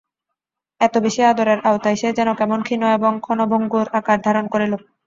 [0.81, 4.73] এত বেশি আদরের আওতায় সে যেন কেমন ক্ষীণ এবং ক্ষণভঙ্গুর আকার ধারণ করিল।